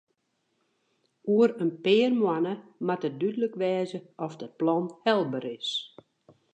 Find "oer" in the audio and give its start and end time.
1.33-1.51